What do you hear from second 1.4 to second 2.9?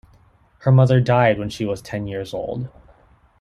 she was ten years old.